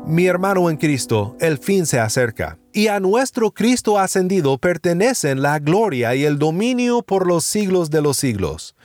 Mi 0.05 0.25
hermano 0.25 0.69
en 0.69 0.77
Cristo, 0.77 1.37
el 1.39 1.57
fin 1.57 1.85
se 1.85 1.99
acerca, 1.99 2.57
y 2.73 2.87
a 2.87 2.99
nuestro 2.99 3.51
Cristo 3.51 3.99
ascendido 3.99 4.57
pertenecen 4.57 5.41
la 5.41 5.59
gloria 5.59 6.15
y 6.15 6.25
el 6.25 6.39
dominio 6.39 7.03
por 7.03 7.27
los 7.27 7.45
siglos 7.45 7.91
de 7.91 8.01
los 8.01 8.17
siglos. 8.17 8.75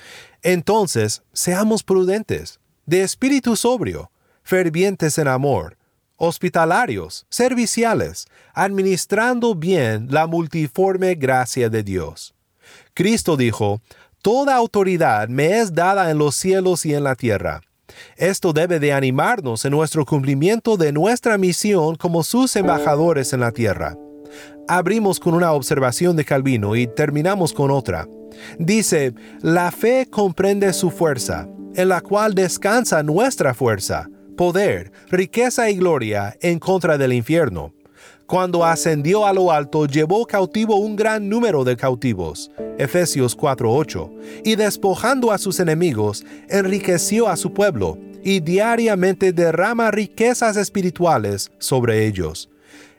Entonces, 0.42 1.22
seamos 1.32 1.82
prudentes, 1.82 2.60
de 2.84 3.02
espíritu 3.02 3.56
sobrio, 3.56 4.10
fervientes 4.42 5.18
en 5.18 5.26
amor, 5.26 5.76
hospitalarios, 6.16 7.26
serviciales, 7.28 8.26
administrando 8.54 9.54
bien 9.54 10.08
la 10.10 10.26
multiforme 10.26 11.14
gracia 11.14 11.68
de 11.68 11.82
Dios. 11.82 12.34
Cristo 12.94 13.36
dijo, 13.36 13.80
Toda 14.22 14.56
autoridad 14.56 15.28
me 15.28 15.60
es 15.60 15.72
dada 15.72 16.10
en 16.10 16.18
los 16.18 16.36
cielos 16.36 16.84
y 16.84 16.94
en 16.94 17.04
la 17.04 17.14
tierra. 17.14 17.62
Esto 18.16 18.52
debe 18.52 18.80
de 18.80 18.92
animarnos 18.92 19.64
en 19.64 19.72
nuestro 19.72 20.04
cumplimiento 20.04 20.76
de 20.76 20.92
nuestra 20.92 21.38
misión 21.38 21.96
como 21.96 22.22
sus 22.22 22.56
embajadores 22.56 23.32
en 23.32 23.40
la 23.40 23.52
tierra. 23.52 23.96
Abrimos 24.68 25.20
con 25.20 25.34
una 25.34 25.52
observación 25.52 26.16
de 26.16 26.24
Calvino 26.24 26.74
y 26.74 26.86
terminamos 26.86 27.52
con 27.52 27.70
otra. 27.70 28.08
Dice, 28.58 29.14
la 29.40 29.70
fe 29.70 30.08
comprende 30.10 30.72
su 30.72 30.90
fuerza, 30.90 31.48
en 31.74 31.88
la 31.88 32.00
cual 32.00 32.34
descansa 32.34 33.02
nuestra 33.02 33.54
fuerza, 33.54 34.08
poder, 34.36 34.90
riqueza 35.08 35.70
y 35.70 35.76
gloria 35.76 36.36
en 36.40 36.58
contra 36.58 36.98
del 36.98 37.12
infierno. 37.12 37.75
Cuando 38.26 38.64
ascendió 38.64 39.24
a 39.24 39.32
lo 39.32 39.52
alto, 39.52 39.86
llevó 39.86 40.26
cautivo 40.26 40.76
un 40.76 40.96
gran 40.96 41.28
número 41.28 41.62
de 41.62 41.76
cautivos. 41.76 42.50
Efesios 42.76 43.36
4:8. 43.36 44.10
Y 44.44 44.56
despojando 44.56 45.30
a 45.30 45.38
sus 45.38 45.60
enemigos, 45.60 46.24
enriqueció 46.48 47.28
a 47.28 47.36
su 47.36 47.52
pueblo, 47.52 47.98
y 48.24 48.40
diariamente 48.40 49.32
derrama 49.32 49.92
riquezas 49.92 50.56
espirituales 50.56 51.52
sobre 51.58 52.06
ellos. 52.06 52.50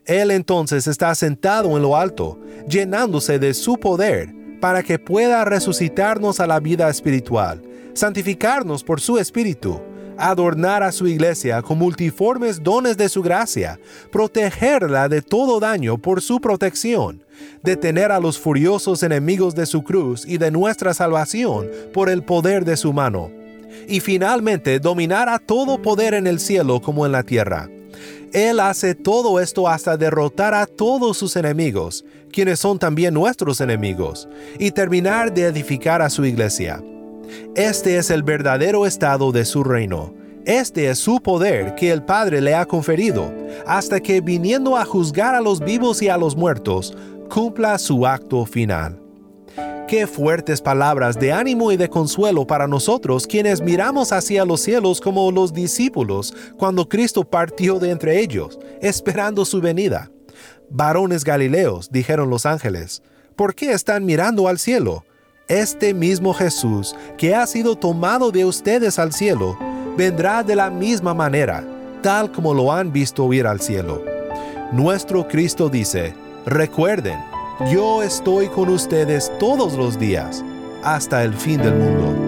Él 0.05 0.31
entonces 0.31 0.87
está 0.87 1.13
sentado 1.13 1.75
en 1.75 1.83
lo 1.83 1.97
alto, 1.97 2.39
llenándose 2.69 3.37
de 3.37 3.53
su 3.53 3.75
poder, 3.75 4.33
para 4.61 4.81
que 4.81 4.97
pueda 4.97 5.43
resucitarnos 5.43 6.39
a 6.39 6.47
la 6.47 6.61
vida 6.61 6.89
espiritual, 6.89 7.61
santificarnos 7.93 8.85
por 8.85 9.01
su 9.01 9.17
espíritu, 9.17 9.81
adornar 10.17 10.83
a 10.83 10.91
su 10.91 11.07
iglesia 11.07 11.61
con 11.61 11.77
multiformes 11.77 12.61
dones 12.63 12.97
de 12.97 13.09
su 13.09 13.21
gracia, 13.21 13.79
protegerla 14.11 15.09
de 15.09 15.21
todo 15.21 15.59
daño 15.59 15.97
por 15.97 16.21
su 16.21 16.39
protección, 16.39 17.23
detener 17.63 18.11
a 18.11 18.19
los 18.19 18.39
furiosos 18.39 19.03
enemigos 19.03 19.55
de 19.55 19.65
su 19.65 19.83
cruz 19.83 20.25
y 20.25 20.37
de 20.37 20.51
nuestra 20.51 20.93
salvación 20.93 21.67
por 21.93 22.09
el 22.09 22.23
poder 22.23 22.65
de 22.65 22.77
su 22.77 22.93
mano, 22.93 23.31
y 23.87 23.99
finalmente 23.99 24.79
dominar 24.79 25.29
a 25.29 25.39
todo 25.39 25.81
poder 25.81 26.13
en 26.13 26.27
el 26.27 26.39
cielo 26.39 26.81
como 26.81 27.05
en 27.05 27.11
la 27.11 27.23
tierra. 27.23 27.69
Él 28.33 28.59
hace 28.59 28.93
todo 28.93 29.39
esto 29.39 29.69
hasta 29.69 29.95
derrotar 29.95 30.53
a 30.53 30.65
todos 30.65 31.17
sus 31.17 31.35
enemigos, 31.35 32.03
quienes 32.31 32.59
son 32.59 32.77
también 32.77 33.13
nuestros 33.13 33.61
enemigos, 33.61 34.27
y 34.59 34.71
terminar 34.71 35.33
de 35.33 35.43
edificar 35.43 36.01
a 36.01 36.09
su 36.09 36.25
iglesia. 36.25 36.83
Este 37.55 37.97
es 37.97 38.09
el 38.09 38.23
verdadero 38.23 38.85
estado 38.85 39.31
de 39.31 39.45
su 39.45 39.63
reino. 39.63 40.13
Este 40.45 40.89
es 40.89 40.99
su 40.99 41.19
poder 41.19 41.75
que 41.75 41.91
el 41.91 42.03
Padre 42.03 42.39
le 42.39 42.55
ha 42.55 42.65
conferido, 42.65 43.33
hasta 43.65 43.99
que 43.99 44.21
viniendo 44.21 44.77
a 44.77 44.85
juzgar 44.85 45.35
a 45.35 45.41
los 45.41 45.59
vivos 45.59 46.01
y 46.01 46.07
a 46.07 46.17
los 46.17 46.35
muertos, 46.35 46.95
cumpla 47.29 47.77
su 47.77 48.07
acto 48.07 48.45
final. 48.45 49.01
Qué 49.87 50.05
fuertes 50.05 50.61
palabras 50.61 51.17
de 51.17 51.31
ánimo 51.31 51.71
y 51.71 51.77
de 51.77 51.89
consuelo 51.89 52.45
para 52.45 52.67
nosotros 52.67 53.25
quienes 53.25 53.61
miramos 53.61 54.11
hacia 54.11 54.43
los 54.43 54.59
cielos 54.59 54.99
como 54.99 55.31
los 55.31 55.53
discípulos 55.53 56.33
cuando 56.57 56.89
Cristo 56.89 57.23
partió 57.23 57.79
de 57.79 57.91
entre 57.91 58.19
ellos, 58.19 58.59
esperando 58.81 59.45
su 59.45 59.61
venida. 59.61 60.11
Varones 60.69 61.23
Galileos, 61.23 61.89
dijeron 61.89 62.29
los 62.29 62.45
ángeles, 62.45 63.01
¿por 63.37 63.55
qué 63.55 63.71
están 63.71 64.03
mirando 64.03 64.49
al 64.49 64.59
cielo? 64.59 65.05
Este 65.47 65.93
mismo 65.93 66.33
Jesús, 66.33 66.93
que 67.17 67.33
ha 67.33 67.47
sido 67.47 67.77
tomado 67.77 68.33
de 68.33 68.43
ustedes 68.43 68.99
al 68.99 69.13
cielo, 69.13 69.57
vendrá 69.95 70.43
de 70.43 70.57
la 70.57 70.69
misma 70.69 71.13
manera, 71.13 71.63
tal 72.03 72.29
como 72.33 72.53
lo 72.53 72.73
han 72.73 72.91
visto 72.91 73.31
ir 73.31 73.47
al 73.47 73.61
cielo. 73.61 74.03
Nuestro 74.73 75.25
Cristo 75.25 75.69
dice, 75.69 76.13
recuerden, 76.45 77.17
yo 77.71 78.03
estoy 78.03 78.47
con 78.47 78.67
ustedes 78.67 79.31
todos 79.39 79.75
los 79.75 79.97
días, 79.97 80.43
hasta 80.83 81.23
el 81.23 81.33
fin 81.33 81.61
del 81.61 81.75
mundo. 81.75 82.26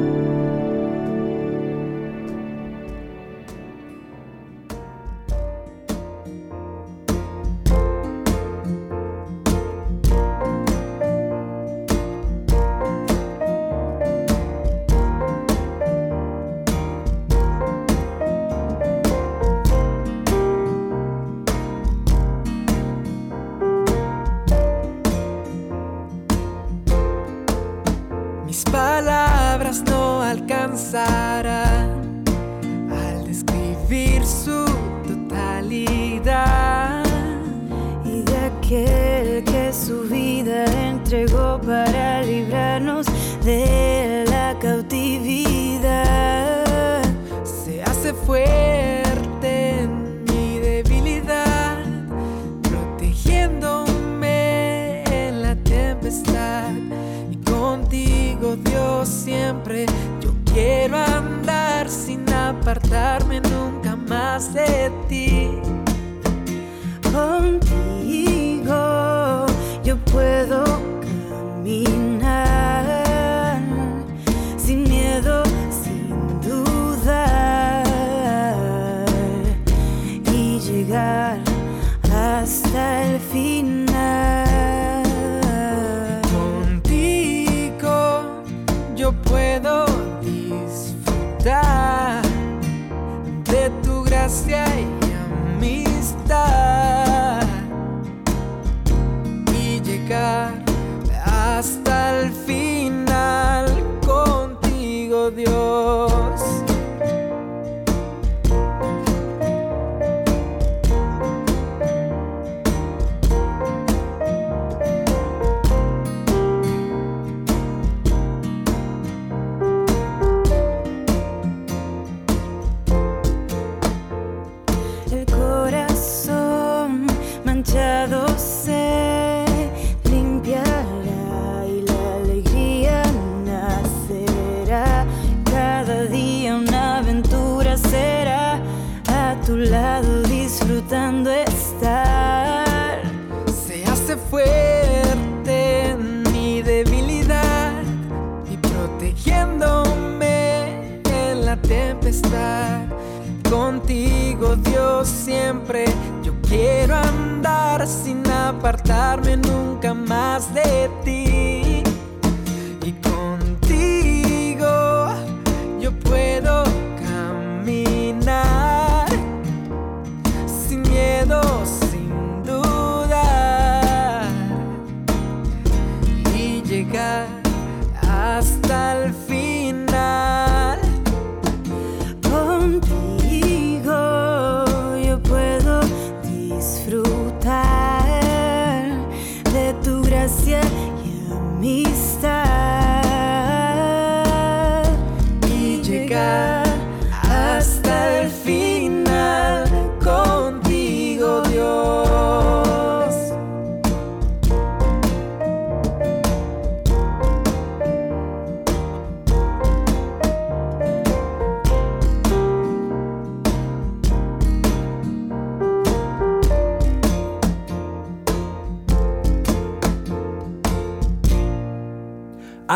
Sin 158.60 158.99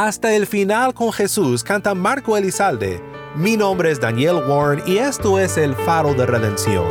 Hasta 0.05 0.35
el 0.35 0.47
final 0.47 0.93
con 0.93 1.13
Jesús 1.13 1.63
canta 1.63 1.95
Marco 1.95 2.35
Elizalde. 2.35 3.01
Mi 3.37 3.55
nombre 3.55 3.89
es 3.89 4.01
Daniel 4.01 4.35
Warren 4.45 4.83
y 4.85 4.97
esto 4.97 5.39
es 5.39 5.55
el 5.57 5.73
faro 5.75 6.13
de 6.13 6.25
redención. 6.25 6.83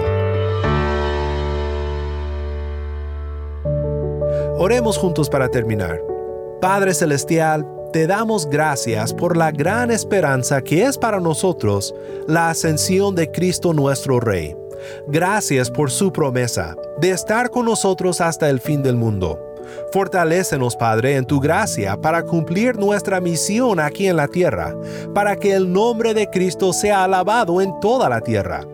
Oremos 4.56 4.96
juntos 4.96 5.28
para 5.28 5.50
terminar. 5.50 6.00
Padre 6.62 6.94
Celestial, 6.94 7.66
te 7.92 8.06
damos 8.06 8.48
gracias 8.48 9.12
por 9.12 9.36
la 9.36 9.50
gran 9.50 9.90
esperanza 9.90 10.62
que 10.62 10.86
es 10.86 10.96
para 10.96 11.20
nosotros 11.20 11.94
la 12.26 12.48
ascensión 12.48 13.14
de 13.14 13.30
Cristo 13.30 13.74
nuestro 13.74 14.20
Rey. 14.20 14.56
Gracias 15.08 15.70
por 15.70 15.90
su 15.90 16.14
promesa 16.14 16.76
de 16.98 17.10
estar 17.10 17.50
con 17.50 17.66
nosotros 17.66 18.22
hasta 18.22 18.48
el 18.48 18.58
fin 18.58 18.82
del 18.82 18.96
mundo. 18.96 19.51
Fortalécenos, 19.92 20.76
Padre, 20.76 21.16
en 21.16 21.24
tu 21.24 21.40
gracia 21.40 22.00
para 22.00 22.22
cumplir 22.22 22.78
nuestra 22.78 23.20
misión 23.20 23.80
aquí 23.80 24.08
en 24.08 24.16
la 24.16 24.28
tierra, 24.28 24.74
para 25.14 25.36
que 25.36 25.52
el 25.52 25.72
nombre 25.72 26.14
de 26.14 26.28
Cristo 26.30 26.72
sea 26.72 27.04
alabado 27.04 27.60
en 27.60 27.78
toda 27.80 28.08
la 28.08 28.20
tierra. 28.20 28.66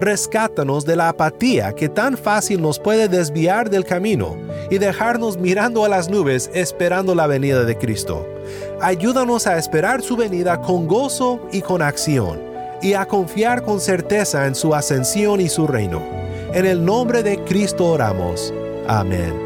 Rescátanos 0.00 0.84
de 0.84 0.96
la 0.96 1.10
apatía 1.10 1.72
que 1.72 1.88
tan 1.88 2.16
fácil 2.16 2.60
nos 2.60 2.78
puede 2.78 3.08
desviar 3.08 3.70
del 3.70 3.84
camino 3.84 4.36
y 4.70 4.78
dejarnos 4.78 5.38
mirando 5.38 5.84
a 5.84 5.88
las 5.88 6.08
nubes 6.08 6.50
esperando 6.54 7.14
la 7.14 7.26
venida 7.26 7.64
de 7.64 7.76
Cristo. 7.78 8.26
Ayúdanos 8.80 9.46
a 9.46 9.58
esperar 9.58 10.02
su 10.02 10.16
venida 10.16 10.60
con 10.60 10.86
gozo 10.86 11.40
y 11.52 11.62
con 11.62 11.82
acción, 11.82 12.40
y 12.82 12.94
a 12.94 13.06
confiar 13.06 13.62
con 13.62 13.80
certeza 13.80 14.46
en 14.46 14.54
su 14.54 14.74
ascensión 14.74 15.40
y 15.40 15.48
su 15.48 15.66
reino. 15.66 16.02
En 16.52 16.66
el 16.66 16.84
nombre 16.84 17.22
de 17.22 17.38
Cristo 17.44 17.86
oramos. 17.86 18.52
Amén. 18.86 19.45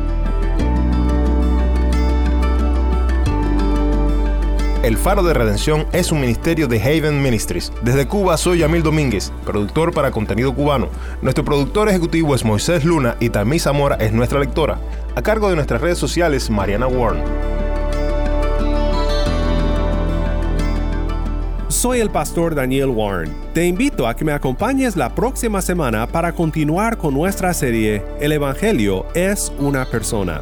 El 4.83 4.97
Faro 4.97 5.21
de 5.21 5.35
Redención 5.35 5.85
es 5.91 6.11
un 6.11 6.21
ministerio 6.21 6.67
de 6.67 6.81
Haven 6.81 7.21
Ministries. 7.21 7.71
Desde 7.83 8.07
Cuba 8.07 8.35
soy 8.35 8.59
Yamil 8.59 8.81
Domínguez, 8.81 9.31
productor 9.45 9.93
para 9.93 10.09
contenido 10.09 10.55
cubano. 10.55 10.89
Nuestro 11.21 11.45
productor 11.45 11.87
ejecutivo 11.87 12.33
es 12.33 12.43
Moisés 12.43 12.83
Luna 12.83 13.15
y 13.19 13.29
Tammy 13.29 13.59
Zamora 13.59 13.97
es 13.97 14.11
nuestra 14.11 14.39
lectora. 14.39 14.79
A 15.15 15.21
cargo 15.21 15.49
de 15.49 15.55
nuestras 15.55 15.81
redes 15.81 15.99
sociales, 15.99 16.49
Mariana 16.49 16.87
Warren. 16.87 17.21
Soy 21.67 21.99
el 21.99 22.09
pastor 22.09 22.55
Daniel 22.55 22.89
Warren. 22.89 23.31
Te 23.53 23.67
invito 23.67 24.07
a 24.07 24.15
que 24.15 24.25
me 24.25 24.33
acompañes 24.33 24.95
la 24.95 25.13
próxima 25.13 25.61
semana 25.61 26.07
para 26.07 26.33
continuar 26.33 26.97
con 26.97 27.13
nuestra 27.13 27.53
serie 27.53 28.03
El 28.19 28.31
Evangelio 28.31 29.05
es 29.13 29.51
una 29.59 29.85
persona 29.85 30.41